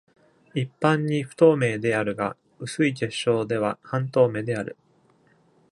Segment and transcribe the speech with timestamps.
[0.55, 4.75] 一般に不透明であるが、薄い結晶では半透明である。